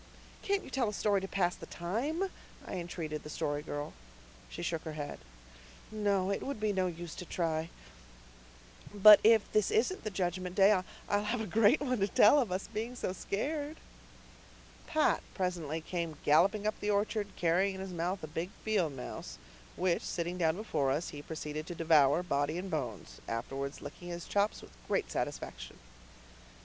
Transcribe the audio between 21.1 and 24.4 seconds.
proceeded to devour, body and bones, afterwards licking his